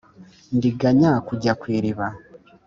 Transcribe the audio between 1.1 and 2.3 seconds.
kujya ku iriba.